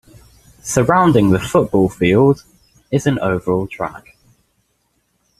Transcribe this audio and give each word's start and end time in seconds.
Surrounding 0.63 1.29
the 1.29 1.37
football 1.37 1.87
field 1.87 2.43
is 2.89 3.05
an 3.05 3.19
oval 3.19 3.67
track. 3.67 4.15